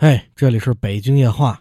[0.00, 1.58] 嘿，这里是北京夜话。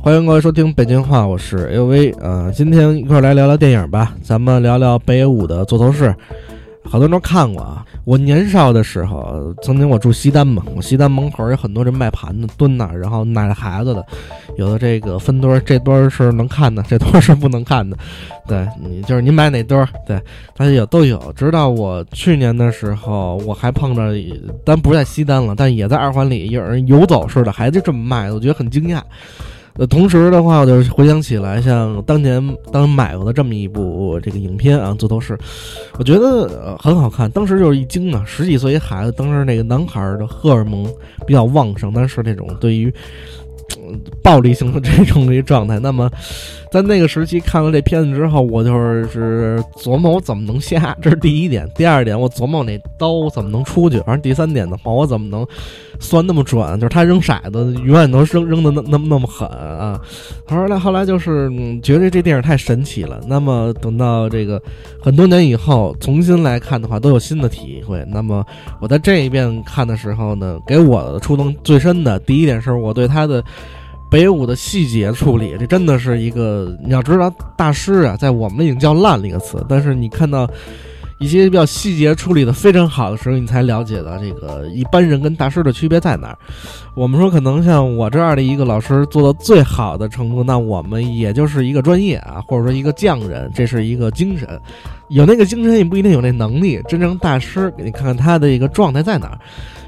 [0.00, 2.12] 欢迎各位收听北京话，我是 L V。
[2.20, 6.04] 呃，今天一块来聊聊电影吧，咱们聊聊北野武的《座头市》。
[6.90, 7.84] 好多人都看过啊！
[8.04, 14.04] 我年少的时候，曾经我住西单嘛，我西单门口有很多人卖盘子蹲那，然后奶着孩子的，
[14.56, 17.96] 有的这个分堆，这堆是能看的， 这堆是不能看的。
[18.46, 20.18] 对你就是你买哪堆，对，
[20.54, 21.32] 它有都有。
[21.36, 24.14] 直到我去年的时候，我还碰着，
[24.64, 29.02] 但不在西单了，但也在二环里有人游走似的，还就这么卖，我觉得很惊讶。
[29.78, 32.42] 呃，同时的话，我就回想起来，像当年
[32.72, 35.36] 当买过的这么一部这个影片啊，《座头市》，
[35.98, 37.30] 我觉得很好看。
[37.30, 40.84] 当时就是一惊啊，十几岁一孩子，当时那个男孩的荷尔蒙
[41.26, 42.92] 比较旺盛，但是那种对于。
[44.22, 45.78] 暴力性的这种的一状态。
[45.78, 46.10] 那么，
[46.72, 48.70] 在那个时期看了这片子之后，我就
[49.04, 51.70] 是琢磨我怎么能下，这是第一点。
[51.74, 53.98] 第二点，我琢磨那刀怎么能出去。
[54.00, 55.46] 反正第三点的话，我怎么能
[55.98, 56.78] 算那么准？
[56.78, 60.00] 就是他扔骰子永远都扔扔的那那么那么狠啊！
[60.46, 61.50] 后来后来就是
[61.82, 63.20] 觉得这电影太神奇了。
[63.26, 64.62] 那么等到这个
[65.02, 68.04] 很多年以后重新来看的话，都有新的体会。
[68.08, 68.44] 那么
[68.80, 73.42] 我在这一遍看的时候呢，给我触动最深的第一点是我对他的。
[74.10, 80.48] 北舞的细节处理，这真的是一个你要知道，大师啊，在我们已经叫烂了一个词，但是你看到
[81.18, 86.38] 一些比较细节处理的非常好的时候，你才了解到这个一般人跟大师的区别在哪儿。
[86.94, 94.48] 我们说可能像我这样的一个老师做到最好的程度，那我们也就是一个专业啊，或者说一个匠人，这是一个精神，
[95.08, 96.80] 有那个精神也不一定有那能力。
[96.88, 99.38] 真正大师，给你看看他的一个状态在哪儿。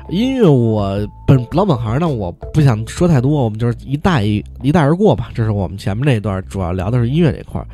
[0.08, 5.30] 音乐我本老本行呢，我不想说太多，我们就是一带一一带而过吧。
[5.32, 7.66] 这是我们前面那一段主要聊的是音乐这块儿。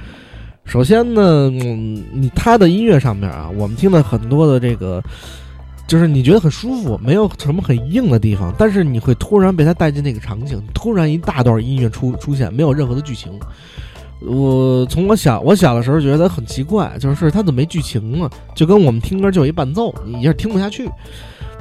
[0.67, 5.02] 首先呢，你他的音乐上面啊，我们听了很多的这个，
[5.86, 13.33] 就是你觉得很舒服，没有什么很硬的地方，但是你会突然被他带进那个场景，突然一大段音乐出出现，没有任何的剧情。
[14.20, 18.29] 我从我小我小的时候觉得很奇怪，就是他怎么没剧情呢？
[18.55, 20.89] 就跟我们听歌就一伴奏，你是听不下去。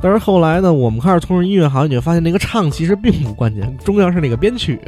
[0.01, 4.79] 但是后来呢，我们开始从事音乐行业，你会发现那个唱其实并不关键，重要是那个编曲。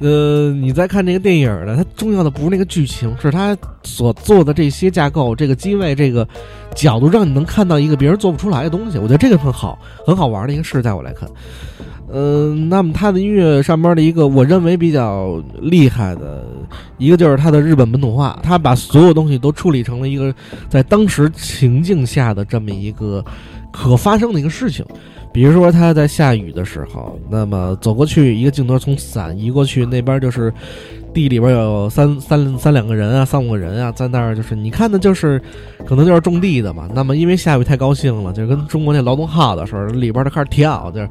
[0.00, 6.26] 呃，你再看这个电影呢，它重要的不是那个剧情，是它所做的这些架构、这个机位、这个
[6.74, 8.98] 角度，让你能看到一个别人做不出来的东西。
[8.98, 11.28] 我觉得这个很好，很好玩的一个事，在我来看。
[12.12, 16.44] 嗯，那么他的音乐上边的一个我认为比较厉害的
[16.98, 20.34] 一个就是他的日本本土化，他把所有东西都处理成了一个
[20.68, 23.24] 在当时情境下的这么一个
[23.72, 24.84] 可发生的一个事情。
[25.32, 30.52] 比如说他在下雨的时候，那么走过去一个镜头从伞移过去，那边就是。
[31.12, 35.40] 地里边有三三三两个人啊，三五个人啊，在那儿就是你看的，就是
[35.86, 36.88] 可能就是种地的嘛。
[36.94, 41.08] 那么因为下雨太高兴了，就跟中国那劳动号的时候，里边都开始跳，就是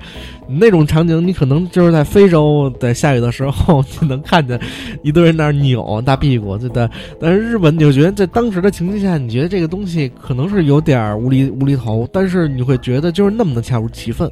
[0.48, 4.60] 那种场景，你可能就是在非洲在下雨的时候，你能看见
[5.04, 6.90] 一堆人那儿扭大屁股，对的。
[7.20, 14.30] 但是日本，你就觉得在当时的情境下，你觉得这个东西可能是有点无厘无厘头，但是你会觉得就是那么的恰如其分。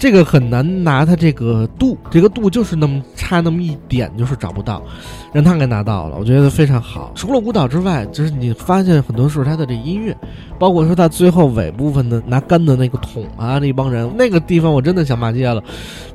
[0.00, 4.82] 这个很难拿他这个度，这个度就是那么差那么一点，就是找不到，
[5.30, 7.12] 让他给拿到了，我觉得非常好。
[7.14, 10.16] 除了舞蹈之外，就是你发现很多时候他的这音乐，
[10.58, 15.62] 包括说他最后尾部分的拿杆的那个桶啊，那帮人那个地方，我真的想骂街了。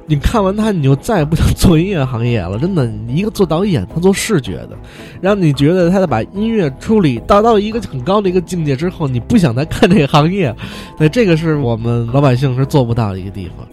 [0.07, 2.59] 你看完他，你就再也不想做音乐行业了。
[2.59, 4.77] 真的，一个做导演，他做视觉的，
[5.19, 10.55] 让你觉得他在把音乐处理达到一个很高的一个境界之后，你不想再看这个行业。
[10.97, 13.67] 对，这个是我们老百姓是做不到的一个地方。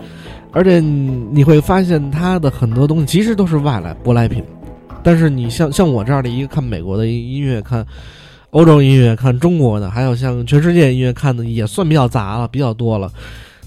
[0.53, 4.43] 而且你会发现，他的很多东西其实都是外来舶来品。
[5.03, 7.85] 但是你像像我这样的一个看美国的音乐、看
[8.51, 13.11] 欧洲音乐、看中国的，还有像全世界音乐看的，也算比较杂了，比较多了。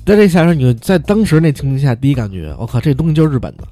[0.05, 3.63] 在这下边，你在当时那情境下，第一感觉，我靠，这东西就是日本的，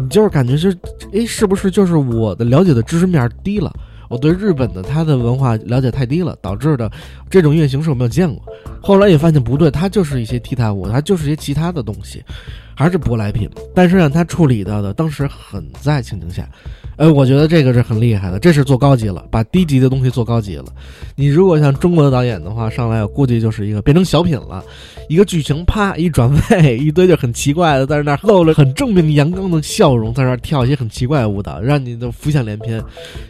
[0.00, 0.72] 你就是感觉是，
[1.12, 3.72] 哎，是不是就是我的了解的知识面低了？
[4.08, 6.88] 我对日本的它的文化了解太低了，导致的
[7.28, 8.40] 这种音乐形式我没有见过。
[8.80, 12.22] 后来也发现不对，它就是一些踢踏舞，它就是一些其他的东西，
[12.76, 13.50] 还是舶来品。
[13.74, 16.48] 但是让它处理到的当时很在情境下。
[16.96, 20.64] 呃，我觉得这个是很厉害的，这是做高级了，把低级的东西做高级了。
[21.14, 24.64] 你如果像中国的导演的话，上来我估计就是一个变成小品了，
[25.08, 32.82] 一个剧情啪一转位，一堆就很奇怪的在那露了很正面阳刚的笑容，在那跳一些很奇怪的舞蹈，让你都浮想联翩。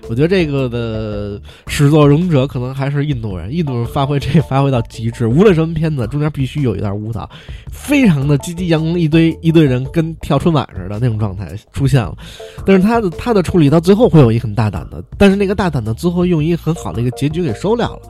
[0.09, 7.29] 我觉得这个的始作俑者可能还是印度人，印度人发挥这发挥到极致，无论什么片子中间必须有一段舞蹈，
[7.73, 12.17] 非常的积极阳光，一堆一堆人跟跳春晚似的那种状态出现了。
[12.65, 18.03] 但是他的他的处理到最后会有一个很大胆的，但是那个大胆的最后用一个很好的一个结局给收了了。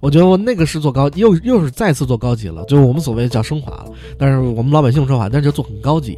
[0.00, 3.86] 我觉得我那个是做高，又又是再次做高级了，就是我们所谓叫升华了。
[4.16, 6.16] 但是我们老百姓说法，但是做很高级。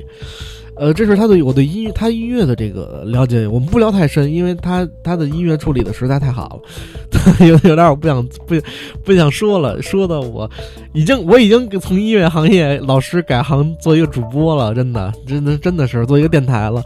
[0.77, 8.55] 呃，这是他对我对音乐，他音乐的这个了解，我们不聊太深，因为他他的音乐处理的实在太好了， 有有点我不想不
[9.03, 10.51] 不想说了，说的我
[10.93, 16.85] 已经我已经从音乐行业老师改行做一个主播了，真的真的真的是做一个电台了。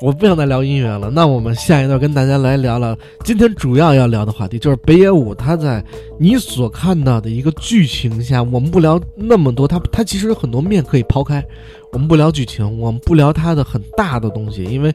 [0.00, 5.82] 我不想再聊音乐了，那我们下一段跟大家来聊聊今天主要要聊的话题，就是北野武他在
[6.18, 11.44] 你所看到的一个剧情下，我们不聊那么多，他他其实有很多面可以抛开，
[11.92, 14.94] 我们不聊剧情，我们不聊他的很大的东西，因为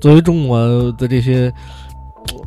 [0.00, 0.58] 作为中国
[0.92, 1.52] 的这些。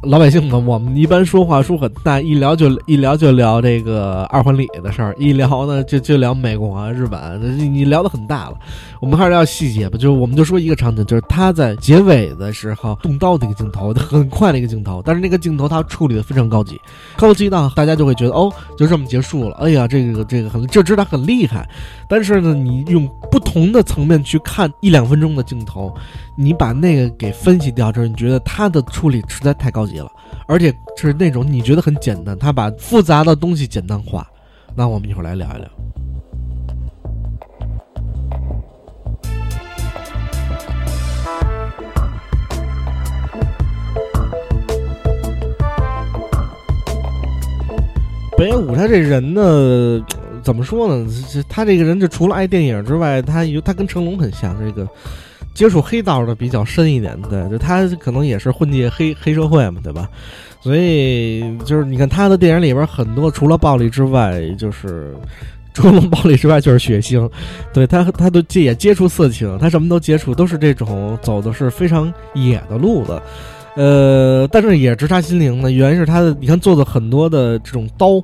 [0.04, 8.58] 老百姓们，我们一般说话说很大，一聊就一聊就聊这个二环里的事儿，一聊呢就就聊美国啊、日本，你聊的很大了。
[9.02, 16.80] 我们还是要细节吧，就是我们就说一个场景，就是他在结尾的时候动刀的一个镜头，很快的一个镜头，但是那个镜头他处理的非常高级，
[17.18, 19.56] 高级到大家就会觉得哦，就这么结束了。
[19.58, 21.68] 哎呀，这个这个很就知道很厉害。
[22.08, 25.94] 但是呢，你用不同的层面去看一两分钟的镜头，
[26.38, 30.00] 你把那个给分析掉之后，你觉得他的处理实在太太高级。
[30.00, 30.10] 了，
[30.48, 34.28] 而且是那种你觉得很简单，他把复杂的东西简单化。
[34.76, 35.70] 那我们一会儿来聊一聊。
[48.36, 50.04] 北野武他这人呢，
[50.42, 51.08] 怎么说呢？
[51.48, 54.88] 他这个人就除了爱电影之外，他有他跟成龙很像，这个。
[55.60, 60.10] 接触黑道的比较深一点，对，就他可能也是混迹黑黑社会嘛，对吧？
[60.62, 65.14] 所以就是你看他的电影里边很多，除了暴力之外，就是
[65.74, 67.30] 除了暴力之外就是血腥，
[67.74, 73.22] 对他他都接也接触色情，他什么都接触，都是这种走的是非常野的路子，
[73.76, 78.24] 呃，但是也直插心灵的，原因是他的你看做的很多的这种刀。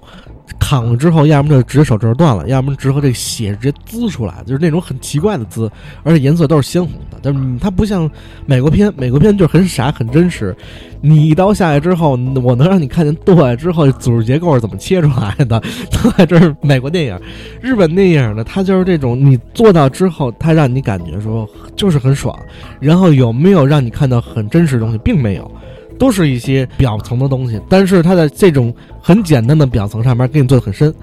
[0.59, 5.71] 砍了之后，要么就直接手指头断了，要么之后这血直接滋出来，就是那种很奇怪的滋，
[6.03, 7.17] 而且颜色都是鲜红的。
[7.21, 8.09] 但是它不像
[8.45, 10.55] 美国片，美国片就是很傻很真实。
[11.01, 12.11] 你一刀下来之后，
[12.43, 15.61] 我能让你看见剁下来之后组织结构是怎么切出来的。
[16.27, 17.19] 这是美国电影。
[17.61, 22.35] 日本电影呢，它就是这种，你做到之后，它让你感觉说就是很爽。
[22.79, 25.51] 然后有没有让你看到很真实的东西，并没有。
[25.97, 30.93] 都是一些表层的东西，但是它在这种很简单的表层上面给你做的很深。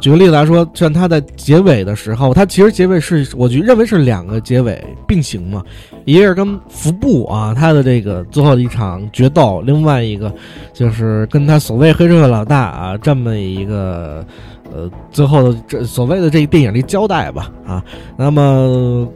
[0.00, 5.62] 举个例子来说，像它在结尾的时候，它其实结尾是我就认为是两个结尾并行嘛，
[6.04, 10.32] 一个是跟服部啊他的这个最后的一场决斗，另外一个
[10.72, 14.24] 就是跟他所谓黑社会老大啊这么一个
[14.72, 17.82] 呃最后的这所谓的这个电影的交代吧啊，
[18.16, 19.08] 那么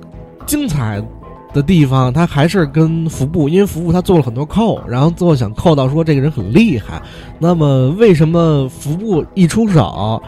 [0.46, 1.02] 精彩。
[1.56, 7.00] 的地方，他还是跟服部，因为服部他做了很多扣，然后最后想扣到说这个人很厉害。
[7.38, 10.22] 那么为什么服部一出手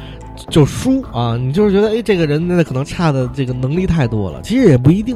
[0.49, 1.37] 就输啊？
[1.37, 4.41] 你就是觉得哎，这个人那可能差的这个能力太多了。
[4.43, 5.15] 其实也不一定，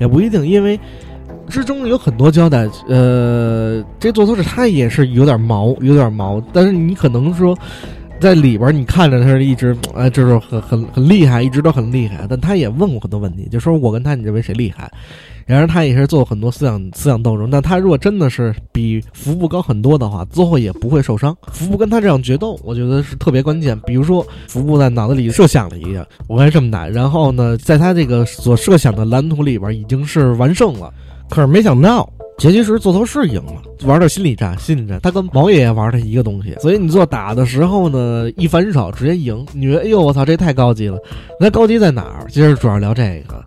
[0.00, 0.78] 也不一定，因为
[1.48, 2.68] 之中有很多交代。
[2.88, 6.42] 呃，这做错事他也是有点毛，有点毛。
[6.52, 7.56] 但是你可能说
[8.20, 12.26] 在里边你看着他是一直哎，就是很很很厉害，一直都很厉害。
[12.28, 14.90] 但他也问过很多问题，就说我跟他，你认为谁厉害？
[15.44, 21.36] 然而他也是做很多思想思想斗争，但他如果真的是比服部高很多的话，最后也不会受伤。
[21.52, 23.78] 服部跟他这样决斗，我觉得是特别关键。
[23.80, 30.90] 比如说，服部在脑子里设想了一个我该这么打，然后呢，在他这个所设想的蓝图里边已经是完胜了。
[31.28, 35.00] 可是没想到结局时座头是赢了，玩的心理战，心理战。
[35.02, 39.46] 他跟毛爷爷玩的一个东西，所以你做打的时候呢，一反手直接赢。
[39.52, 40.98] 你觉得，哎呦，我操，这太高级了。
[41.38, 42.26] 那高级在哪儿？
[42.28, 43.42] 今儿主要聊这个。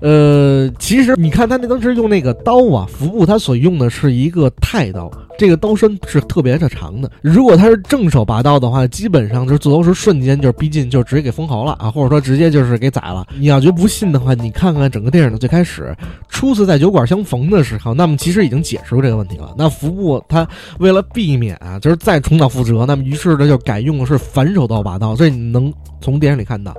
[0.00, 7.10] 呃，其实你看他那当时用那个刀啊，服部他所用的是一个太刀，这个刀身是特别的长的。
[7.20, 13.26] 如果他是正手拔刀的话，基本上就是做头时瞬间就是逼近，就直接给封喉了啊，或者说直接就是给宰了。
[13.38, 15.92] 你要觉得不信的话，你看看整个电影的最开始，
[16.28, 19.52] 初次在酒馆相逢的时候，那么其实已经解释过这个问题了。
[19.58, 20.46] 那服部他
[20.78, 26.72] 为了避免啊，就是再重蹈覆辙，那么于是呢就改用的是反手刀拔刀，所以你能从电影里看到。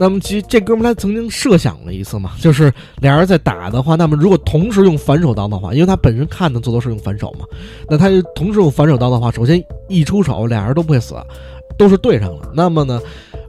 [0.00, 7.44] 那么，其实这哥们他曾经设想了一次嘛，就是俩人在打的话，那么如果同时用反手刀的话，因为他本身看的最多是用反手嘛，
[7.88, 11.14] 那他同时用反手刀的话，首先一出手，俩人都不会死，
[11.76, 12.50] 都是对上了。
[12.54, 13.00] 那么呢？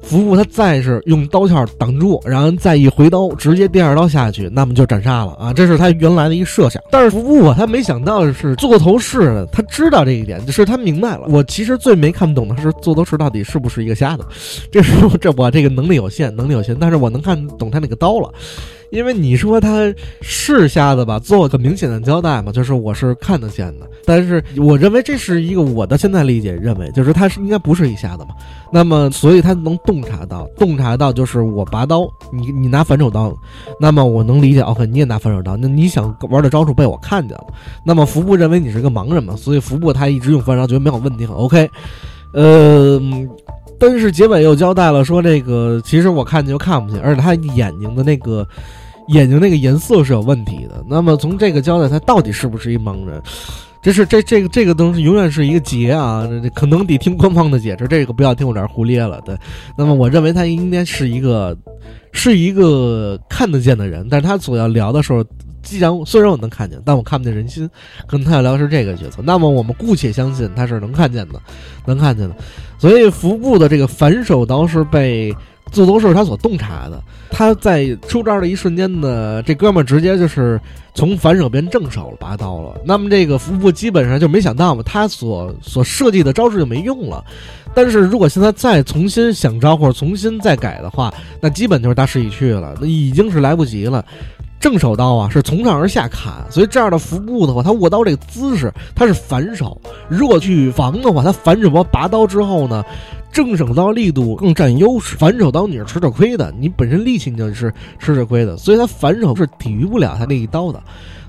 [0.02, 5.54] 服部他再是用刀鞘挡住，然后再一回刀，直接第二刀下去，那么就斩杀了啊！
[5.54, 6.82] 这是他原来的一个设想。
[6.90, 11.26] 但是服部啊，他没想到的是做头饰，他知道这一点，就是他明白了。
[11.28, 14.26] 我其实最没看懂的是做头饰到底是不是一个瞎子。
[14.72, 18.34] 这时候这我这个能力有限，能力有限，但是我能看懂他那个刀了。
[18.92, 23.88] 因为你说他是瞎子吧，做个明显的交代嘛，就是我是看得见的。
[24.06, 28.30] 但是我认为这是一个我的现在理解，认为就是他是应该不是一瞎子嘛。
[28.72, 33.32] 那么所以他能洞察到，洞察到就是我拔刀，你你拿反手刀，
[33.80, 37.48] 那么我能理解，OK，你也拿反手刀，那你想玩的招数被我看见了。
[37.84, 41.70] 那么服部认为你是个盲人嘛，所以服部他一直用反手刀，觉得没有问题，很 OK。
[42.34, 43.02] 呃。
[43.80, 48.46] 但是结尾又交代了，说这个其实我看见就看不见，而且他眼睛的那个
[49.08, 50.84] 眼睛那个颜色是有问题的。
[50.90, 53.22] 那么从这个交代，他到底是不是一盲人？
[53.82, 59.22] 这是这这个这个东西永远是一个结啊，可能得听官方的解释，这个不要听我这儿胡咧了。
[59.26, 59.38] 对，
[59.78, 61.58] 那么我认为他应该是一个
[62.12, 65.24] 是一个看得见的人，但是他所要聊的时候。
[65.62, 67.70] 既然虽然我能看见，但我看不见人心，
[68.08, 69.22] 可能他要聊的是这个角色。
[69.24, 71.42] 那么我们姑且相信他是能看见的，
[71.86, 72.36] 能看见的。
[72.78, 75.36] 所以服部的这个反手刀是被
[75.72, 77.02] 自头士他所洞察的。
[77.30, 80.60] 他在出招的一瞬间呢，这哥们儿直接就是
[80.96, 82.82] 从反手变正手了，拔刀了。
[82.86, 87.24] 那么这个服部基本上就没想到嘛，他所所设计的招式就没用了。
[87.76, 94.04] 但是如果现在再重新想招或者重新再改的话，那基本就是大势已去了，那已经是来不及了。
[94.60, 99.80] 正手刀啊，是从上而下砍，所以这样的服部的话，他握刀这个姿势，他是反手。
[100.10, 102.84] 如果去防的话，他反手刀拔刀之后呢，
[103.32, 110.82] 正手刀力度更占优势，反手刀你是吃着亏的，你本身力气就是吃着亏的，所以他反手是抵御不了他那一刀的。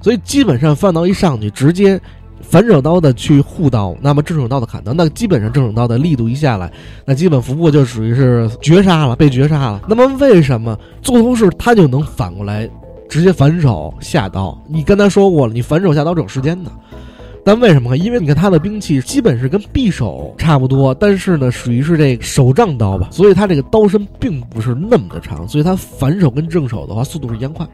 [0.02, 2.00] 所以基本上范刀一上去，直接
[2.40, 6.72] 反手刀的去护刀，那么正手刀的砍刀，那基本上正手刀的力度一下来，
[7.04, 9.82] 那基本服部就属于是绝杀了，被绝杀了。
[9.86, 12.68] 那么为什么做头式他就能反过来？
[13.10, 16.70] 直接反手下刀，你跟他说过了，你反手下刀是有时间的。
[17.44, 17.96] 但为什么呢？
[17.96, 27.66] 因为你看他的兵器基本是跟匕首差不多，但是呢，属于是这个手杖刀吧，所以他这个刀身并不是那么的长，所以他反手跟正手的话，速度是一样快。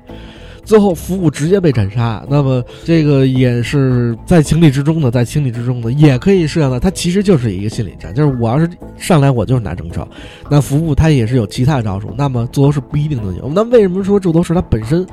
[0.67, 2.23] 最后，服部直接被斩杀。
[2.29, 8.13] 那么，这个也是在情理之中的，在情理之中的，也可以设想到，他其实就是一个心理战。
[8.13, 8.69] 就是我要是
[8.99, 10.07] 上来，我就是拿正手，
[10.51, 12.13] 那服部他也是有其他的招数。
[12.19, 13.43] 那么，做头是不一定能赢。
[13.55, 15.07] 那为什么说这头是他本身，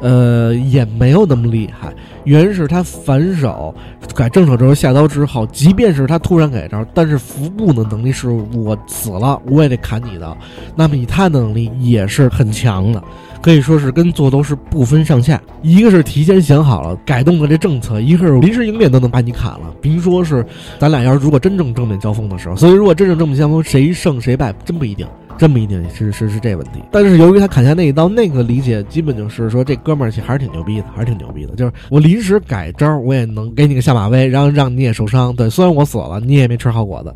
[0.00, 1.92] 呃，也没有那么厉害？
[2.24, 3.72] 原因是他反手
[4.14, 10.36] 改正手之后下刀之后，即便是他突然改招，但是服部的能力是我死了我也得砍你的。
[10.74, 13.04] 那么以他的能力也是很强的。
[13.46, 19.72] 可以说是跟做都是不分上下，一个是提前想好了改动的这政策，一个是临时应变都能把你砍了。
[19.80, 20.44] 比如说是
[20.80, 25.06] 咱俩要是如果真正正面交锋的时候，所以如果真正正面交锋，谁胜谁败真不一定。
[25.38, 31.54] 真不一定是是是这问题，但是由于他砍下那一刀，那个理解基本就是说这哥们儿还是挺牛逼的，还是挺牛逼的。
[31.54, 35.36] 就是我临时改招，我也能给你个下马威，然后让你也受伤。
[35.36, 37.14] 对，虽然我死了，你也没吃好果子。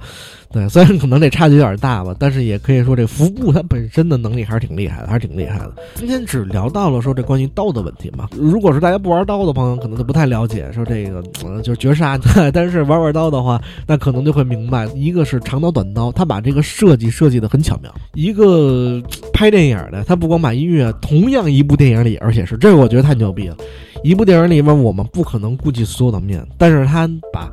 [0.52, 5.72] 对，虽然可能这差距有点大吧，但是也可以说这服部他本身的能力还是挺厉害的，还是挺厉害的。
[5.94, 8.28] 今天只聊到了说这关于刀的问题嘛。
[8.32, 11.22] 如果是大家不玩刀的朋友，可能就不太了解说这个
[11.62, 12.18] 就是绝杀。
[12.52, 17.94] 但是玩玩刀的话，那可能就会明白，一个是长刀短刀，他把这个设计设计的很巧妙。
[18.14, 19.00] 一个
[19.32, 23.56] 拍电影的，他不光把音乐，同样一部电影里，而且是这个，我觉得太牛逼了。
[24.02, 27.52] 一部电影里面，我们不可能顾及所有的面，但是他把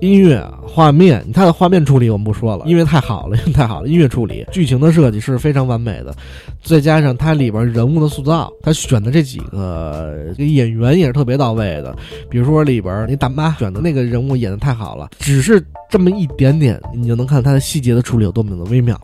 [0.00, 3.88] 音乐、画面，他的画面处理我们不说了，音乐太好了，因 为太好了。
[3.88, 6.14] 音乐处理、剧情的设计是非常完美的，
[6.62, 11.96] 再加上它里边人物的塑造，他选的这几个演员也是特别到位的。
[12.28, 19.00] 比如说里边你大妈选的那个人物演的太好了，只是这么一点点，你就能看他的细节的处理有多么的微妙。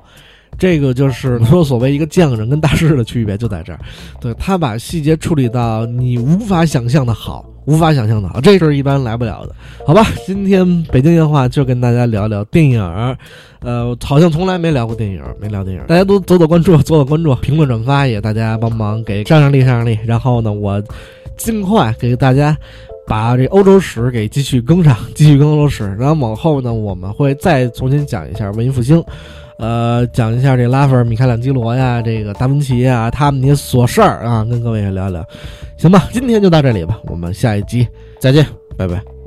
[0.58, 3.78] 这个就是说，所谓一个匠人跟大师的区别就在这儿，
[4.20, 9.54] 对他把细节处理到你无法想象的好，无法想象的好，这是一般来不了的，
[9.86, 10.04] 好吧？
[10.26, 13.16] 今天北京电话就跟大家聊聊电影儿，
[13.60, 20.82] 呃，好像从来没聊过电影，没聊电影，大家都走走关注，走走关注，评论转发也大家帮忙给上上力，上上力，然后呢，我
[21.36, 22.56] 尽快给大家
[23.06, 29.00] 把这欧洲史给继续更上，继续更欧洲史，然后往后呢，我们会再重新讲一下文艺复兴。
[29.60, 35.22] 呃，讲一下这拉斐尔、米开朗基罗呀，这个达芬奇啊，他们那些琐事儿啊，跟各位也聊聊，
[35.76, 36.08] 行吧？
[36.12, 37.86] 今天就到这里吧，我们下一集
[38.18, 39.19] 再见，拜拜。